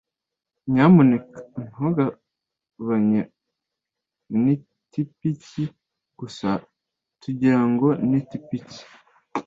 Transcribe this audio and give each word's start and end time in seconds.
Nyamuneka 0.71 1.39
ntugabanye 1.63 3.21
nitipiki 4.41 5.63
gusa 6.19 6.49
kugirango 7.21 7.87
nitipike. 8.09 8.81